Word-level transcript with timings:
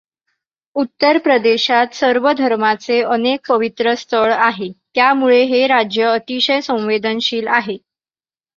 उत्तर 0.75 1.17
प्रदेशात 1.19 1.93
सर्व 1.93 2.31
धर्माचे 2.37 2.99
अनेक 3.09 3.45
पवित्र 3.49 3.93
स्थळ 3.97 4.31
आहे 4.33 4.71
त्यामुळे 4.95 5.41
हे 5.45 5.65
राज्य 5.67 6.05
अतिशय 6.09 6.61
संवेदनशील 6.63 7.47
आहे. 7.51 7.77